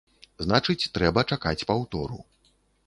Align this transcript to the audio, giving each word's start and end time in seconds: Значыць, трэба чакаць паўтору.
Значыць, 0.45 0.89
трэба 0.95 1.27
чакаць 1.33 1.65
паўтору. 1.73 2.17